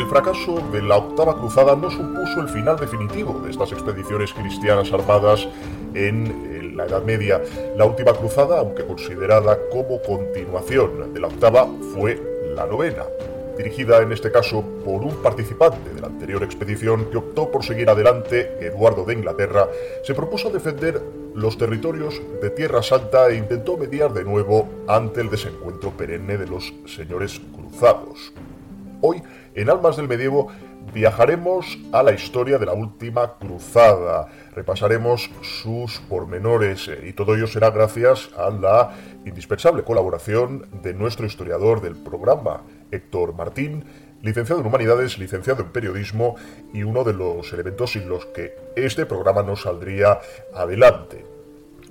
[0.00, 4.90] El fracaso de la octava cruzada no supuso el final definitivo de estas expediciones cristianas
[4.94, 5.46] armadas
[5.92, 7.42] en la Edad Media.
[7.76, 12.18] La última cruzada, aunque considerada como continuación de la octava, fue
[12.56, 13.04] la novena,
[13.58, 17.90] dirigida en este caso por un participante de la anterior expedición que optó por seguir
[17.90, 19.68] adelante, Eduardo de Inglaterra,
[20.02, 20.98] se propuso defender
[21.34, 26.46] los territorios de Tierra Santa e intentó mediar de nuevo ante el desencuentro perenne de
[26.46, 28.32] los señores cruzados.
[29.02, 29.22] Hoy,
[29.54, 30.48] en Almas del Medievo,
[30.92, 37.46] viajaremos a la historia de la última cruzada, repasaremos sus pormenores eh, y todo ello
[37.46, 38.94] será gracias a la
[39.24, 43.84] indispensable colaboración de nuestro historiador del programa, Héctor Martín,
[44.20, 46.36] licenciado en Humanidades, licenciado en Periodismo
[46.74, 50.20] y uno de los elementos sin los que este programa no saldría
[50.54, 51.24] adelante.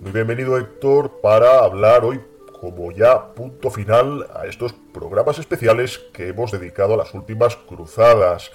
[0.02, 2.22] Muy bienvenido Héctor para hablar hoy
[2.59, 8.52] como ya punto final a estos programas especiales que hemos dedicado a las últimas cruzadas.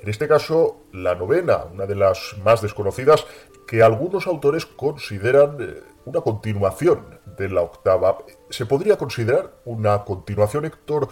[0.00, 3.26] En este caso, la novena, una de las más desconocidas,
[3.66, 8.18] que algunos autores consideran eh, una continuación de la octava.
[8.48, 11.08] ¿Se podría considerar una continuación, Héctor,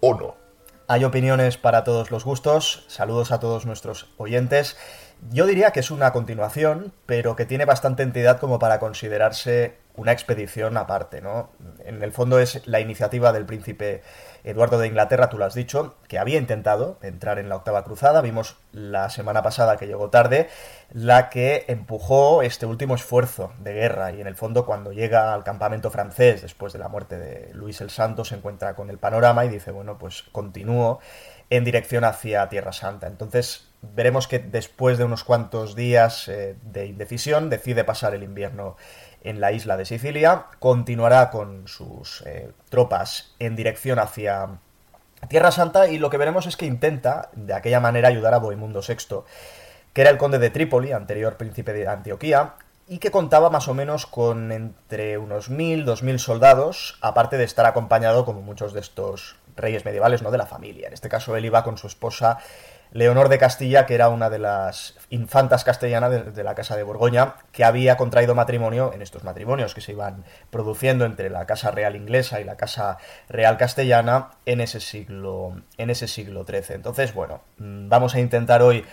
[0.00, 0.34] o no?
[0.88, 2.84] Hay opiniones para todos los gustos.
[2.88, 4.76] Saludos a todos nuestros oyentes.
[5.30, 10.12] Yo diría que es una continuación, pero que tiene bastante entidad como para considerarse una
[10.12, 11.50] expedición aparte, ¿no?
[11.84, 14.02] En el fondo es la iniciativa del príncipe
[14.44, 18.20] Eduardo de Inglaterra, tú lo has dicho, que había intentado entrar en la octava cruzada.
[18.20, 20.48] Vimos la semana pasada que llegó tarde,
[20.92, 24.12] la que empujó este último esfuerzo de guerra.
[24.12, 27.80] Y en el fondo, cuando llega al campamento francés, después de la muerte de Luis
[27.80, 31.00] el Santo, se encuentra con el panorama y dice, bueno, pues continúo
[31.50, 33.06] en dirección hacia Tierra Santa.
[33.06, 38.76] Entonces, veremos que después de unos cuantos días eh, de indecisión, decide pasar el invierno
[39.22, 44.58] en la isla de Sicilia, continuará con sus eh, tropas en dirección hacia
[45.28, 48.80] Tierra Santa y lo que veremos es que intenta de aquella manera ayudar a Bohemundo
[48.86, 49.24] VI,
[49.92, 52.54] que era el conde de Trípoli, anterior príncipe de Antioquía,
[52.88, 57.44] y que contaba más o menos con entre unos mil, dos mil soldados, aparte de
[57.44, 60.86] estar acompañado, como muchos de estos reyes medievales, no de la familia.
[60.86, 62.38] En este caso él iba con su esposa
[62.92, 67.34] Leonor de Castilla, que era una de las infantas castellanas de, la Casa de Borgoña,
[67.52, 71.96] que había contraído matrimonio en estos matrimonios que se iban produciendo entre la Casa Real
[71.96, 72.98] inglesa y la Casa
[73.28, 76.76] Real castellana en ese siglo, en ese siglo XIII.
[76.76, 78.84] Entonces, bueno, mm, vamos a intentar hoy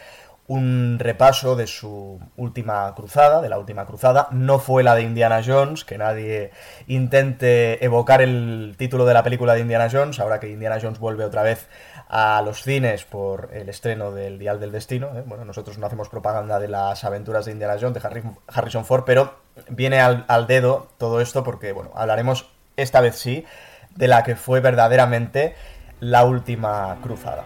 [0.48, 4.28] un repaso de su última cruzada, de la última cruzada.
[4.32, 6.52] No fue la de Indiana Jones, que nadie
[6.88, 11.24] intente evocar el título de la película de Indiana Jones, ahora que Indiana Jones vuelve
[11.24, 11.70] otra vez
[12.10, 15.08] a los cines por el estreno del Dial del Destino.
[15.16, 15.24] ¿eh?
[15.26, 19.36] Bueno, nosotros no hacemos propaganda de las aventuras de Indiana Jones, de Harrison Ford, pero
[19.70, 23.46] viene al, al dedo todo esto porque, bueno, hablaremos esta vez sí
[23.96, 25.56] de la que fue verdaderamente
[26.00, 27.46] la última cruzada.